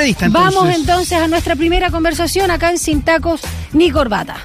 [0.00, 0.32] Entonces.
[0.32, 3.40] Vamos entonces a nuestra primera conversación acá en Sin Tacos
[3.72, 4.36] ni Corbata.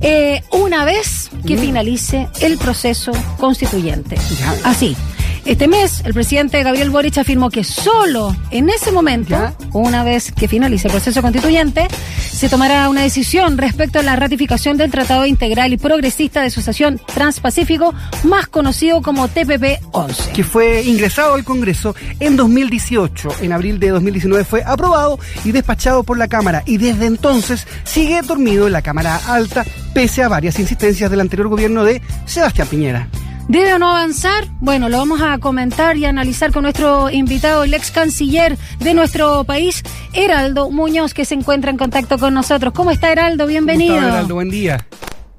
[0.00, 4.16] Eh, una vez que finalice el proceso constituyente.
[4.64, 4.96] Así.
[5.44, 9.54] Este mes, el presidente Gabriel Boric afirmó que solo en ese momento, Ya.
[9.74, 11.86] una vez que finalice el proceso constituyente,
[12.18, 16.98] se tomará una decisión respecto a la ratificación del Tratado Integral y Progresista de Asociación
[17.12, 17.92] Transpacífico,
[18.24, 20.32] más conocido como TPP-11.
[20.32, 23.28] que fue ingresado al Congreso en 2018.
[23.42, 28.22] En abril de 2019 fue aprobado y despachado por la Cámara y desde entonces sigue
[28.22, 33.08] dormido en la Cámara Alta pese a varias insistencias del anterior gobierno de Sebastián Piñera.
[33.48, 34.46] ¿Debe o no avanzar?
[34.60, 39.44] Bueno, lo vamos a comentar y analizar con nuestro invitado, el ex canciller de nuestro
[39.44, 39.82] país,
[40.14, 42.72] Heraldo Muñoz, que se encuentra en contacto con nosotros.
[42.72, 43.46] ¿Cómo está Heraldo?
[43.46, 43.94] Bienvenido.
[43.94, 44.86] Gustavo Heraldo, buen día.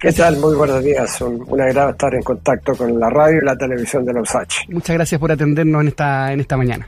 [0.05, 0.37] ¿Qué tal?
[0.37, 1.19] Muy buenos días.
[1.21, 4.69] Un, un agrado estar en contacto con la radio y la televisión de la USACH.
[4.69, 6.87] Muchas gracias por atendernos en esta, en esta mañana.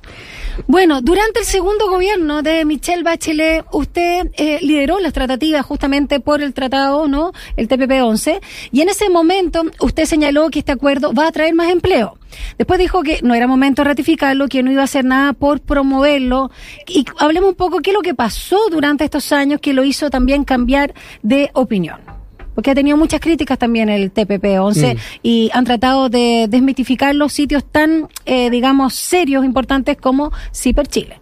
[0.67, 6.43] Bueno, durante el segundo gobierno de Michelle Bachelet, usted eh, lideró las tratativas justamente por
[6.43, 7.32] el tratado, ¿no?
[7.55, 8.40] El TPP-11,
[8.71, 12.20] y en ese momento usted señaló que este acuerdo va a traer más empleo.
[12.60, 15.60] Después dijo que no era momento de ratificarlo, que no iba a hacer nada por
[15.60, 16.51] promoverlo.
[16.85, 20.12] Y hablemos un poco qué es lo que pasó durante estos años que lo hizo
[20.12, 22.16] también cambiar de opinión.
[22.58, 25.00] Porque ha tenido muchas críticas también el TPP-11 Mm.
[25.22, 31.20] y han tratado de desmitificar los sitios tan, eh, digamos, serios, importantes como CIPER Chile.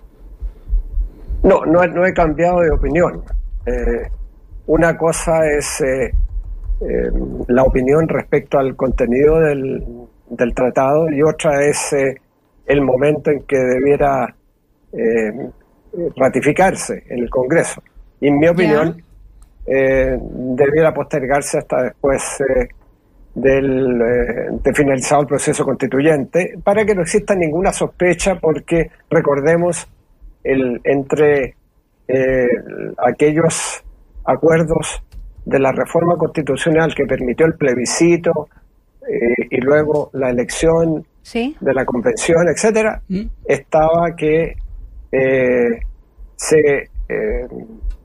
[1.43, 3.21] No, no, he- no he cambiado de opinión.
[3.65, 4.07] Eh,
[4.67, 6.13] una cosa es eh,
[6.79, 7.11] eh,
[7.49, 9.83] la opinión respecto al contenido del,
[10.29, 12.15] del tratado y otra es eh,
[12.65, 14.33] el momento en que debiera
[14.93, 15.49] eh,
[16.15, 17.83] ratificarse en el Congreso.
[18.21, 19.03] Y en mi opinión,
[19.65, 22.67] eh, debiera postergarse hasta después eh,
[23.33, 29.87] del, eh, de finalizado el proceso constituyente para que no exista ninguna sospecha porque recordemos
[30.43, 31.55] el, entre
[32.07, 32.47] eh,
[32.97, 33.83] aquellos
[34.23, 35.01] acuerdos
[35.45, 38.47] de la reforma constitucional que permitió el plebiscito
[39.07, 41.55] eh, y luego la elección ¿Sí?
[41.59, 43.23] de la convención, etcétera, ¿Mm?
[43.45, 44.53] estaba que
[45.11, 45.79] eh,
[46.35, 47.47] se eh,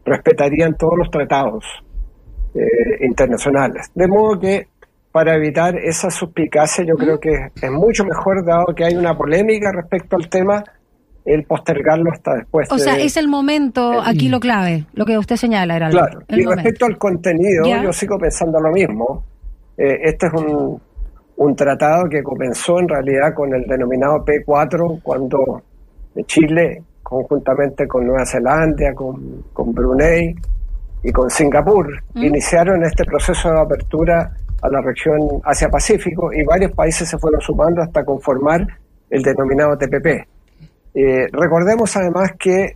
[0.05, 1.65] respetarían todos los tratados
[2.55, 3.91] eh, internacionales.
[3.95, 4.67] De modo que
[5.13, 9.73] para evitar esa suspicacia yo creo que es mucho mejor, dado que hay una polémica
[9.73, 10.63] respecto al tema,
[11.25, 12.71] el postergarlo hasta después.
[12.73, 16.41] O sea, es el momento, aquí lo clave, lo que usted señala, era Claro, el
[16.41, 16.63] y momento.
[16.63, 17.83] respecto al contenido, Ya.
[17.83, 19.25] yo sigo pensando lo mismo.
[19.77, 20.81] Eh, este es un,
[21.37, 25.63] un tratado que comenzó en realidad con el denominado P4, cuando
[26.27, 30.33] Chile, conjuntamente con Nueva Zelanda, con, con Brunei
[31.03, 32.23] y con Singapur, Mm.
[32.25, 34.33] iniciaron este proceso de apertura
[34.63, 38.65] a la región Asia-Pacífico y varios países se fueron sumando hasta conformar
[39.11, 40.07] el denominado TPP.
[40.95, 42.75] Eh, recordemos además que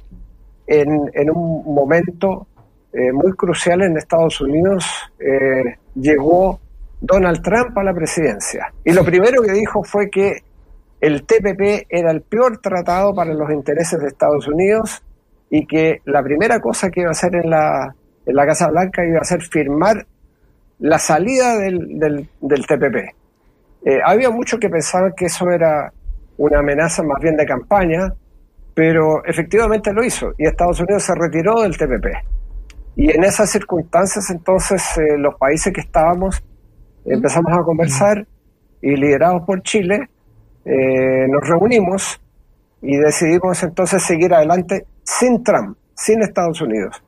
[0.66, 2.46] en, en un momento
[2.92, 4.84] eh, muy crucial en Estados Unidos
[5.20, 6.58] eh, llegó
[7.00, 8.72] Donald Trump a la presidencia.
[8.84, 10.42] Y lo primero que dijo fue que
[11.04, 15.03] el TPP era el peor tratado para los intereses de Estados Unidos
[15.50, 17.94] y que la primera cosa que iba a hacer en la,
[18.25, 20.06] en la Casa Blanca iba a ser firmar
[20.78, 22.97] la salida del, del, del TPP.
[23.84, 25.93] Eh, había muchos que pensaban que eso era
[26.38, 28.14] una amenaza más bien de campaña,
[28.72, 32.06] pero efectivamente lo hizo y Estados Unidos se retiró del TPP.
[32.97, 36.43] Y en esas circunstancias entonces eh, los países que estábamos
[37.04, 38.26] empezamos a conversar
[38.81, 40.09] y liderados por Chile
[40.64, 42.20] eh, nos reunimos
[42.82, 47.02] y decidimos entonces seguir adelante sin Trump, sin Estados Unidos,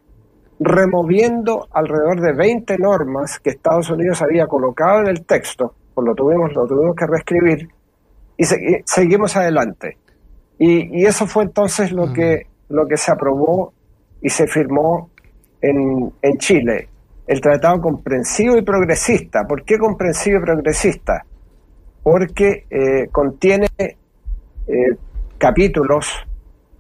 [0.59, 6.15] removiendo alrededor de 20 normas que Estados Unidos había colocado en el texto, pues lo
[6.15, 7.69] tuvimos, lo tuvimos que reescribir
[8.37, 9.99] y segui- seguimos adelante.
[10.59, 13.73] Y, y eso fue entonces lo que, lo que se aprobó
[14.23, 15.11] y se firmó
[15.61, 16.89] en, en Chile.
[17.27, 19.45] El tratado comprensivo y progresista.
[19.45, 21.25] ¿Por qué comprensivo y progresista?
[22.07, 23.97] Porque eh, contiene eh,
[25.39, 26.07] capítulos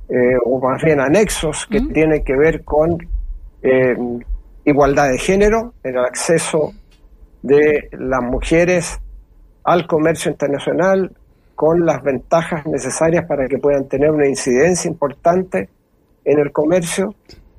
[0.09, 0.14] eh,
[0.44, 2.96] o más bien anexos que tienen que ver con
[4.64, 6.73] igualdad de género, el acceso
[7.43, 9.00] de las mujeres
[9.64, 11.11] al comercio internacional
[11.56, 15.69] con las ventajas necesarias para que puedan tener una incidencia importante
[16.25, 17.17] en el comercio,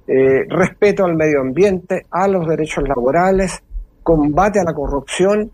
[0.07, 3.61] respeto al medio ambiente, a los derechos laborales,
[4.03, 5.51] combate a la corrupción,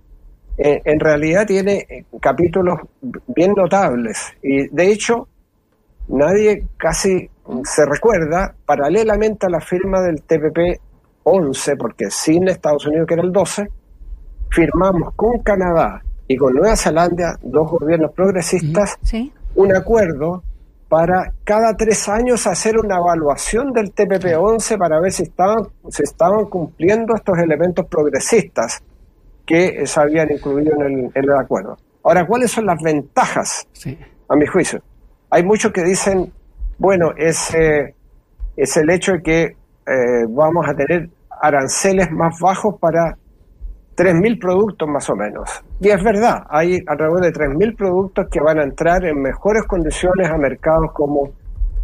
[0.57, 2.79] eh, en realidad tiene eh, capítulos
[3.27, 4.33] bien notables.
[4.41, 5.27] Y de hecho,
[6.07, 7.29] nadie casi
[7.63, 10.79] se recuerda, paralelamente a la firma del TPP
[11.23, 13.67] 11, porque sin Estados Unidos, que era el 12,
[14.49, 19.31] firmamos con Canadá y con Nueva Zelanda, dos gobiernos progresistas, ¿Sí?
[19.55, 20.43] un acuerdo
[20.87, 26.45] para cada tres años hacer una evaluación del TPP-11 para ver si estaban, si estaban
[26.45, 28.83] cumpliendo estos elementos progresistas
[29.45, 31.77] que se habían incluido en el, acuerdo.
[32.03, 33.67] Ahora, ¿cuáles son las ventajas,
[34.29, 34.81] a mi juicio?
[35.29, 36.31] Hay muchos que dicen,
[36.77, 37.53] bueno, es,
[38.55, 41.09] es el hecho de que eh, vamos a tener
[41.41, 43.17] aranceles más bajos para
[43.95, 45.63] 3.000 productos más o menos.
[45.79, 50.29] Y es verdad, hay alrededor de 3.000 productos que van a entrar en mejores condiciones
[50.29, 51.31] a mercados como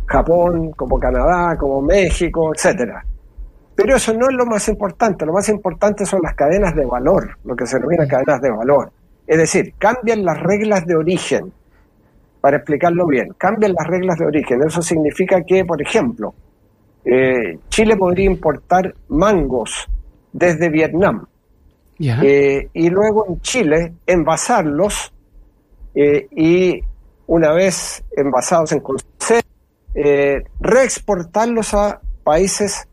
[0.06, 3.04] Japón, como Canadá, como México, etcétera.
[3.82, 7.38] Pero eso no es lo más importante, lo más importante son las cadenas de valor,
[7.46, 8.92] lo que se denomina cadenas de valor.
[9.26, 11.54] Es decir, cambian las reglas de origen,
[12.42, 14.62] para explicarlo bien, cambian las reglas de origen.
[14.64, 16.34] Eso significa que, por ejemplo,
[17.06, 19.88] eh, Chile podría importar mangos
[20.34, 21.26] desde Vietnam
[22.00, 25.14] eh, y luego en Chile envasarlos
[25.96, 26.84] eh, y
[27.28, 29.42] una vez envasados en conserva,
[30.60, 32.89] reexportarlos a países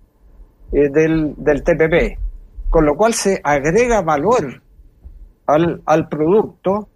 [0.71, 2.19] del, del, TPP,
[2.69, 4.63] con lo cual se agrega valor
[5.47, 6.89] al, al producto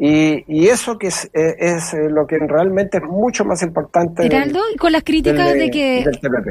[0.00, 4.22] y, eso que es, eh, es, eh, lo que realmente es mucho más importante.
[4.22, 6.04] Geraldo, con las críticas de, que,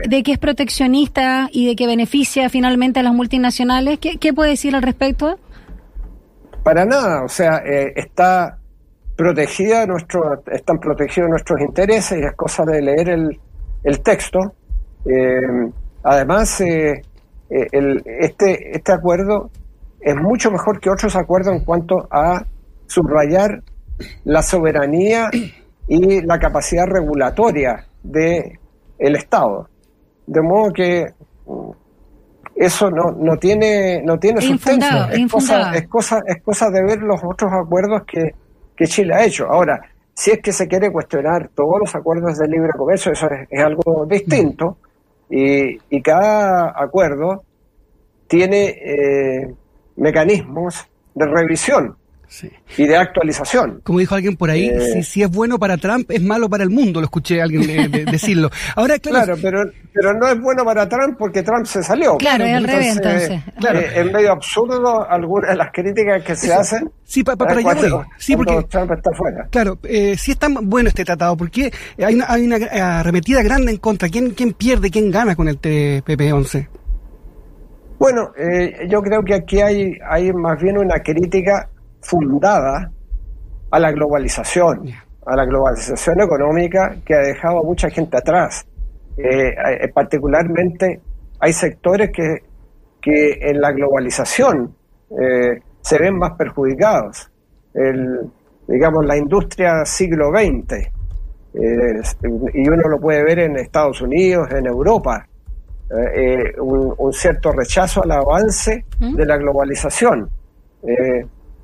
[0.09, 4.49] de que es proteccionista y de que beneficia finalmente a las multinacionales, ¿qué, qué puede
[4.49, 5.39] decir al respecto?
[6.61, 8.57] Para nada, o sea, eh, está
[9.15, 13.39] protegida nuestro, están protegidos nuestros intereses y es cosa de leer el,
[13.85, 14.39] el texto.
[16.07, 19.49] Además, el, este, este acuerdo
[19.99, 22.45] es mucho mejor que otros acuerdos en cuanto a
[22.87, 23.61] subrayar
[24.23, 25.29] la soberanía
[25.87, 28.59] y la capacidad regulatoria de
[28.97, 29.69] el Estado.
[30.25, 31.05] De modo que
[31.45, 31.69] mm,
[32.55, 34.85] eso no, no tiene no tiene sustento.
[35.11, 38.33] Es cosa, es, cosa, es cosa de ver los otros acuerdos que,
[38.75, 39.45] que Chile ha hecho.
[39.45, 39.79] Ahora,
[40.13, 44.05] si es que se quiere cuestionar todos los acuerdos de libre comercio, eso es, algo
[44.07, 44.77] distinto.
[45.29, 47.43] Y, y, cada acuerdo
[48.27, 49.53] tiene eh,
[49.97, 50.85] mecanismos
[51.15, 51.95] de revisión.
[52.77, 53.79] Y de actualización.
[53.83, 56.69] Como dijo alguien por ahí, eh, si, es bueno para Trump, es malo para el
[56.69, 58.49] mundo, lo escuché a alguien decirlo.
[58.75, 62.17] Ahora, claro, pero, pero no es bueno para Trump porque Trump se salió.
[62.17, 63.31] Claro, es al revés, entonces.
[63.31, 66.91] Eh, es medio absurdo algunas de las críticas que se hacen.
[67.03, 68.05] Sí, para allá voy.
[68.17, 69.47] Sí, porque Trump está fuera.
[69.49, 73.71] Claro, eh, si es tan bueno este tratado, porque hay una, hay una arremetida grande
[73.71, 74.07] en contra.
[74.07, 76.67] ¿Quién, ¿Quién pierde, quién gana con el TPP-11?
[77.97, 81.69] Bueno, eh, yo creo que aquí hay, hay más bien una crítica
[82.01, 82.91] fundada
[83.71, 84.91] a la globalización,
[85.25, 88.67] a la globalización económica que ha dejado a mucha gente atrás.
[89.17, 91.01] Eh, eh, particularmente
[91.39, 92.43] hay sectores que,
[93.01, 94.75] que en la globalización
[95.09, 97.31] eh, se ven más perjudicados.
[97.73, 98.29] El,
[98.67, 100.91] digamos, la industria siglo XX,
[102.53, 105.25] y uno lo puede ver en Estados Unidos, en Europa,
[106.59, 109.15] un, un, cierto rechazo al avance ¿Mm?
[109.15, 110.29] de la globalización.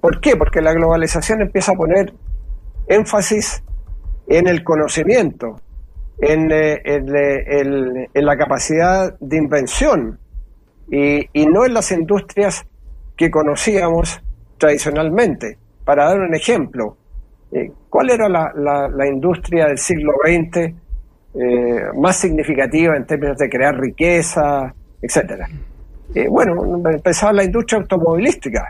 [0.02, 0.36] ¿Por qué?
[0.36, 2.14] Porque la globalización empieza a poner
[2.88, 3.64] énfasis
[4.28, 5.58] en el conocimiento,
[6.20, 10.20] en, eh, eh, la capacidad de invención
[10.90, 12.66] y, no en las industrias
[13.16, 14.22] que conocíamos
[14.58, 15.58] tradicionalmente.
[15.84, 16.98] Para dar un ejemplo,
[17.52, 20.74] eh, ¿cuál era la, industria del siglo XX
[21.96, 25.48] más significativa en términos de crear riqueza, etcétera?
[26.30, 26.54] bueno,
[26.92, 28.70] empezaba la industria automovilística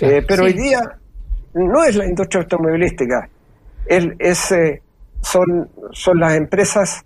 [0.00, 0.80] eh, pero hoy día
[1.54, 3.28] no es la industria automovilística,
[3.86, 4.82] es, eh,
[5.20, 7.04] son, son las empresas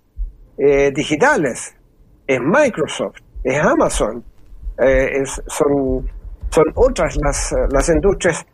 [0.57, 1.75] eh, digitales,
[2.27, 4.23] es Microsoft, es Amazon,
[5.47, 6.09] son,
[6.49, 8.45] son otras las, las industrias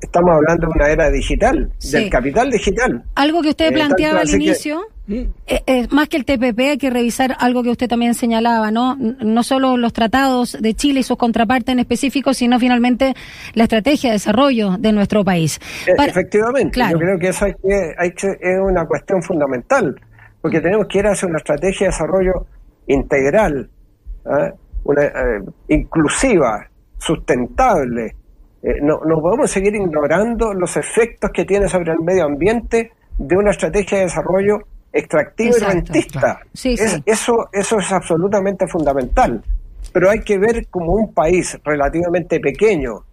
[0.00, 3.04] estamos hablando de una era digital, del capital digital.
[3.16, 4.82] Algo que usted planteaba al inicio.
[5.10, 8.96] Eh, más que el TPP hay que revisar algo que usted también señalaba, ¿no?
[8.96, 13.14] No solo los tratados de Chile y sus contrapartes en específico, sino finalmente
[13.54, 15.58] la estrategia de desarrollo de nuestro país.
[15.86, 19.98] Eh, efectivamente, yo creo que eso hay que, hay que, es una cuestión fundamental,
[20.42, 22.46] porque tenemos que ir hacia una estrategia de desarrollo
[22.86, 23.70] integral,
[24.26, 24.52] ¿ah?
[24.84, 28.14] una, eh, inclusiva, sustentable.
[28.82, 33.52] no, no podemos seguir ignorando los efectos que tiene sobre el medio ambiente de una
[33.52, 34.58] estrategia de desarrollo
[34.92, 36.40] extractivo y rentista.
[37.06, 39.42] Eso, eso es absolutamente fundamental.
[39.92, 43.04] Pero hay que ver como un país relativamente pequeño,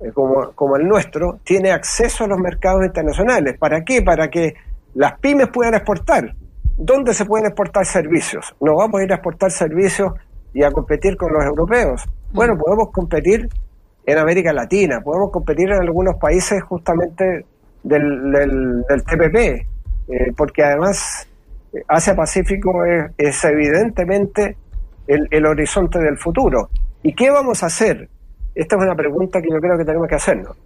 [0.00, 3.56] eh, como, como el nuestro, tiene acceso a los mercados internacionales.
[3.58, 4.02] ¿Para qué?
[4.02, 4.54] Para que
[4.94, 6.34] las pymes puedan exportar.
[6.76, 8.54] ¿Dónde se pueden exportar servicios?
[8.60, 10.12] No vamos a ir a exportar servicios
[10.54, 12.04] y a competir con los europeos.
[12.32, 13.48] Bueno, podemos competir
[14.04, 17.44] en América Latina, podemos competir en algunos países justamente
[17.82, 18.32] del,
[18.88, 19.66] del, TPP,
[20.08, 21.28] eh, porque además
[21.88, 24.56] Asia-Pacífico es, es, evidentemente
[25.06, 26.68] el, el horizonte del futuro.
[27.02, 28.08] ¿Y qué vamos a hacer?
[28.54, 30.56] Esta es una pregunta que yo creo que tenemos que hacernos.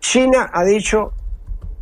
[0.00, 1.12] China ha dicho,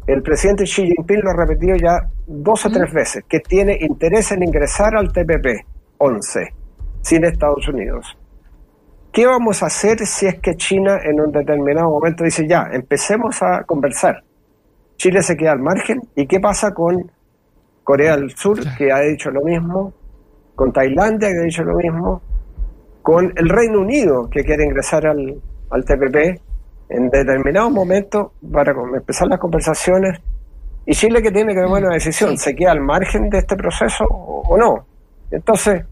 [0.07, 4.33] el presidente Xi Jinping lo ha repetido ya dos o tres veces, que tiene interés
[4.33, 5.65] en ingresar al TPP
[5.99, 6.55] 11
[7.01, 8.17] sin Estados Unidos.
[9.13, 13.43] ¿Qué vamos a hacer si es que China en un determinado momento dice ya, empecemos
[13.43, 14.25] a conversar?
[14.97, 16.01] Chile se queda al margen.
[16.15, 17.11] ¿Y qué pasa con
[17.83, 19.93] Corea del Sur, que ha dicho lo mismo?
[20.55, 22.23] Con Tailandia, que ha dicho lo mismo.
[23.03, 26.41] Con el Reino Unido, que quiere ingresar al, al TPP
[26.89, 30.21] en determinado momento para empezar las conversaciones.
[30.87, 34.05] Y Chile que tiene que tomar una decisión, ¿se queda al margen de este proceso
[34.05, 34.87] o no?
[35.31, 35.85] Entonces,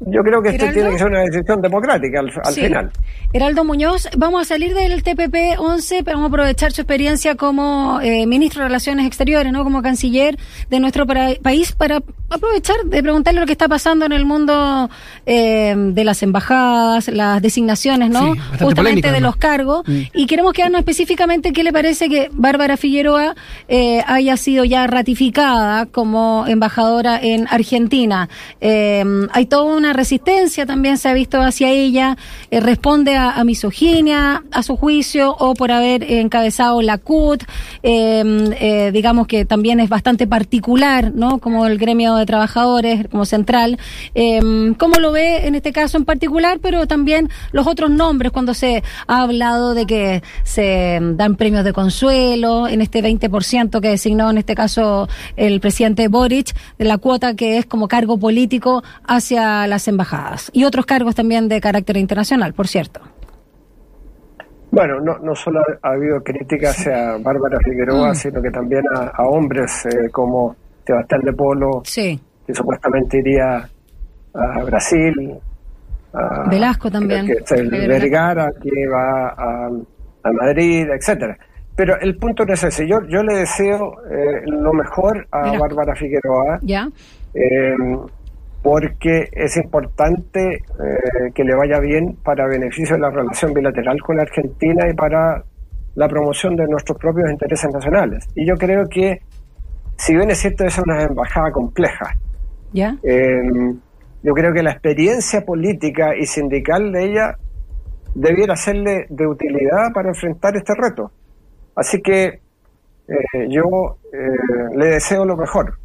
[0.00, 2.90] yo creo que esto tiene que ser una decisión democrática al, final.
[3.32, 8.00] Heraldo Muñoz, vamos a salir del TPP 11, pero vamos a aprovechar su experiencia como
[8.02, 9.64] eh, ministro de Relaciones Exteriores, ¿no?
[9.64, 10.38] como canciller
[10.68, 14.90] de nuestro país, para aprovechar de preguntarle lo que está pasando en el mundo
[15.24, 18.34] eh, de las embajadas, las designaciones, ¿no?
[18.60, 19.82] Justamente de los cargos.
[19.86, 20.00] Mm.
[20.14, 23.34] Y queremos quedarnos específicamente qué le parece que Bárbara Figueroa
[23.68, 28.28] eh, haya sido ya ratificada como embajadora en Argentina.
[28.60, 32.16] hay todo un resistencia también se ha visto hacia ella,
[32.50, 37.44] eh, responde a, misoginia, a su juicio, o por haber encabezado la CUT,
[37.82, 41.38] eh, digamos que también es bastante particular, ¿no?
[41.38, 43.78] Como el gremio de trabajadores, como central.
[44.14, 46.58] Em, ¿Cómo lo ve en este caso en particular?
[46.60, 51.72] Pero también los otros nombres, cuando se ha hablado de que se dan premios de
[51.72, 57.34] consuelo, en este 20% que designó en este caso el presidente Boric, de la cuota
[57.34, 62.54] que es como cargo político hacia la embajadas y otros cargos también de carácter internacional,
[62.54, 63.00] por cierto.
[64.70, 68.14] Bueno, no, no solo ha, habido críticas hacia Bárbara Figueroa, mm.
[68.14, 70.56] sino que también a, hombres eh, como
[70.86, 73.68] Sebastián de Polo, que supuestamente iría
[74.34, 75.12] a Brasil.
[76.12, 77.26] A, Velasco también.
[77.26, 81.36] Que, Vergara, que va a, Madrid, etcétera.
[81.74, 82.88] Pero el punto no es ese.
[82.88, 86.58] Yo, yo le deseo eh, lo mejor a Bárbara Figueroa.
[86.62, 86.88] Ya.
[87.34, 87.74] Eh,
[88.62, 94.16] porque es importante eh, que le vaya bien para beneficio de la relación bilateral con
[94.16, 95.44] la Argentina y para
[95.94, 98.24] la promoción de nuestros propios intereses nacionales.
[98.34, 99.20] Y yo creo que,
[99.96, 102.14] si bien es cierto, es una embajada compleja,
[102.72, 102.96] ¿Ya?
[103.02, 103.78] Em,
[104.22, 107.38] yo creo que la experiencia política y sindical de ella
[108.14, 111.10] debiera serle de utilidad para enfrentar este reto.
[111.74, 112.40] Así que
[113.08, 115.78] eh, yo eh, le deseo lo mejor.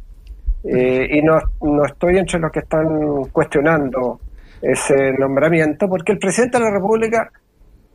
[0.64, 4.20] Eh, y no, no estoy entre los que están cuestionando
[4.60, 7.30] ese nombramiento, porque el presidente de la República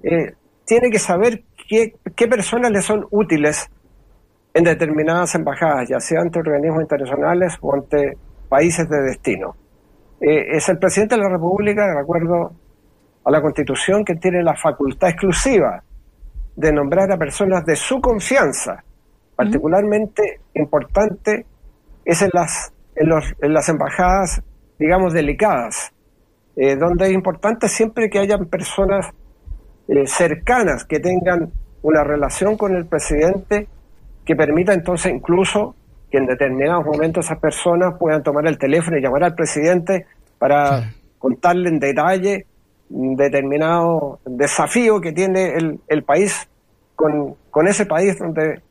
[0.04, 0.34] eh,
[0.66, 3.70] tiene que saber qué, qué personas le son útiles
[4.58, 8.18] en determinadas embajadas, ya sea ante organismos internacionales o ante
[8.50, 9.56] países de destino.
[10.20, 12.54] Eh, es el presidente de la República, de acuerdo
[13.24, 15.84] a la Constitución, que tiene la facultad exclusiva
[16.56, 18.84] de nombrar a personas de su confianza,
[19.36, 21.46] particularmente importante
[22.04, 24.42] es en las, en, los, en las embajadas,
[24.80, 25.94] digamos, delicadas,
[26.56, 29.06] eh, donde es importante siempre que hayan personas
[29.88, 31.52] eh, cercanas que tengan
[31.84, 33.68] una relación con el presidente
[34.28, 35.74] que permita entonces incluso
[36.12, 40.06] que en determinados momentos esas personas puedan tomar el teléfono y llamar al presidente
[40.38, 42.46] para contarle en detalle
[42.90, 46.48] un determinado desafío que tiene el, el país
[46.96, 48.62] con, con ese país donde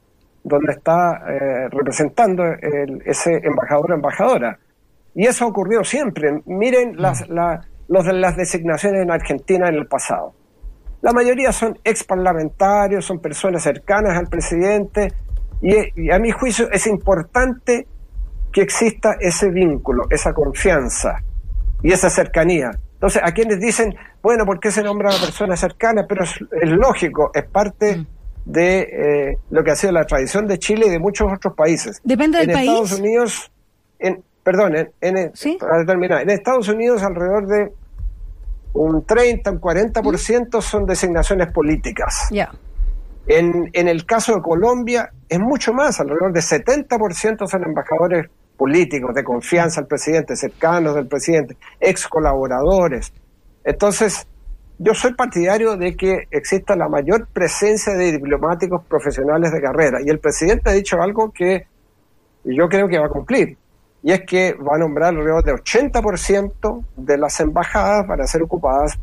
[0.47, 2.45] donde está eh, representando
[3.05, 4.57] ese embajador o embajadora.
[5.13, 6.41] Y eso ha ocurrido siempre.
[6.47, 7.01] Miren mm.
[7.01, 10.35] las, los de las designaciones en Argentina en el pasado.
[11.03, 15.13] La mayoría son ex parlamentarios, son personas cercanas al presidente,
[15.63, 17.87] y, a mi juicio es importante
[18.53, 21.23] que exista ese vínculo, esa confianza
[21.83, 22.71] y esa cercanía.
[22.95, 26.07] Entonces, a quienes dicen, bueno, ¿por qué se nombra a una persona cercana?
[26.09, 28.07] Pero es, es lógico, es parte mm
[28.47, 32.01] de eh, lo que ha sido la tradición de Chile y de muchos otros países.
[32.05, 32.71] Depende del en país.
[32.71, 33.53] Estados Unidos,
[33.99, 37.73] en, perdón, en, en, para terminar, en Estados Unidos alrededor de
[38.73, 42.29] un 30, un 40% son designaciones políticas.
[42.31, 42.53] Ya.
[43.29, 49.25] En, el caso de Colombia es mucho más, alrededor de 70% son embajadores políticos de
[49.25, 53.13] confianza al presidente, cercanos del presidente, ex colaboradores.
[53.65, 54.27] Entonces,
[54.79, 60.09] yo soy partidario de que exista la mayor presencia de diplomáticos profesionales de carrera y
[60.09, 61.67] el presidente ha dicho algo que
[62.45, 63.57] yo creo que va a cumplir
[64.03, 68.97] y es que va a nombrar alrededor de 80% de las embajadas para ser ocupadas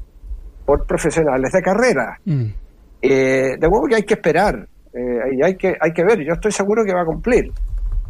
[0.65, 2.19] por profesionales de carrera.
[2.23, 2.62] Mm.
[3.05, 6.33] Eh, de modo que hay que esperar eh, y hay que, hay que ver, yo
[6.33, 7.51] estoy seguro que va a cumplir.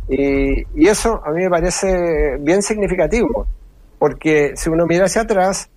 [0.08, 3.48] Y, y eso a mí me parece bien significativo,
[3.98, 5.70] porque si uno mira hacia atrás,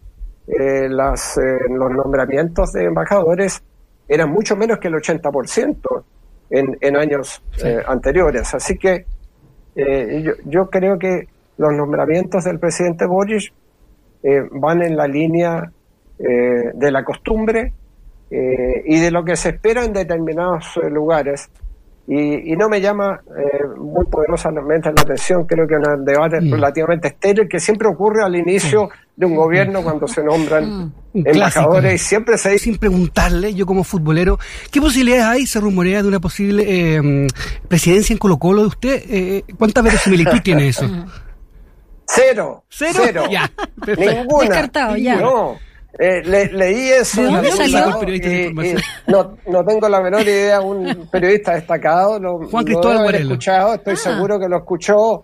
[0.46, 3.62] eh, las, eh, los nombramientos de embajadores
[4.06, 6.04] eran mucho menos que el 80%
[6.50, 8.54] en, en años eh, anteriores.
[8.54, 9.06] Así que
[9.76, 13.52] yo, yo creo que los nombramientos del presidente Boris
[14.22, 15.70] eh, van en la línea
[16.18, 17.72] eh, de la costumbre
[18.30, 21.48] eh, y de lo que se espera en determinados eh, lugares.
[22.08, 26.40] Y, y no me llama eh, muy poderosamente la atención, creo que es un debate
[26.40, 26.52] Mm.
[26.52, 31.94] relativamente estéril que siempre ocurre al inicio de un gobierno cuando se nombran Un embajadores
[31.94, 34.38] y siempre se dice Sin preguntarle, yo como futbolero,
[34.70, 35.46] ¿qué posibilidades hay?
[35.46, 37.26] Se rumorea de una posible eh,
[37.66, 39.02] presidencia en Colo Colo de usted.
[39.10, 40.88] Eh, ¿Cuánta verosimilitud tiene eso?
[42.06, 43.24] cero, ¿Cero?
[43.30, 43.50] Ya,
[43.98, 44.44] ninguna.
[44.48, 45.16] Descartado, ya.
[45.16, 45.56] No,
[45.98, 47.22] eh, le- leí eso.
[47.22, 48.02] ¿De dónde salió?
[48.06, 48.74] y- y
[49.06, 52.18] no, no tengo la menor idea, un periodista destacado.
[52.18, 53.24] Lo, Juan lo Cristóbal Guarelo.
[53.32, 53.96] escuchado, estoy Ah.
[53.96, 55.22] seguro que lo escuchó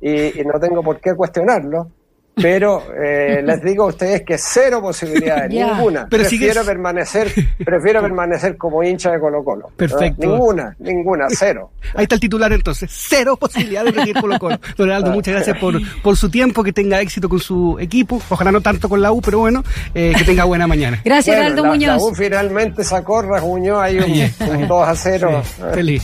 [0.00, 1.88] y, y no tengo por qué cuestionarlo.
[2.34, 6.06] Pero eh, les digo a ustedes que cero posibilidades, ninguna.
[6.08, 7.30] Pero prefiero sigues- permanecer,
[7.62, 9.70] prefiero permanecer como hincha de Colo Colo.
[9.76, 10.26] Perfecto.
[10.26, 11.72] Ninguna, ninguna, cero.
[11.94, 12.90] Ahí está el titular entonces.
[12.90, 14.58] Cero posibilidad de repetir Colo Colo.
[14.78, 18.20] Don Heraldo, muchas gracias por, por su tiempo, que tenga éxito con su equipo.
[18.30, 19.62] Ojalá no tanto con la U, pero bueno,
[19.94, 21.00] eh, que tenga buena mañana.
[21.04, 21.88] Gracias, Bueno, Heraldo la, Muñoz.
[22.02, 24.68] la U finalmente sacó, rasguñó ahí un, Bien, un bien.
[24.68, 25.42] 2 a 0.
[25.44, 26.02] Sí, feliz.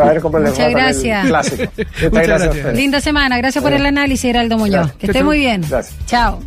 [0.00, 1.26] A ver cómo les Muchas va con el gracias.
[1.26, 1.56] clásico.
[1.76, 2.56] Muchas Muchas gracias a gracias.
[2.56, 2.76] ustedes.
[2.76, 3.38] Linda semana.
[3.38, 4.92] Gracias por el análisis, Heraldo Muñoz.
[5.00, 5.15] Gracias.
[5.16, 5.62] Esté muy bien.
[5.66, 5.94] Gracias.
[6.06, 6.40] Chao.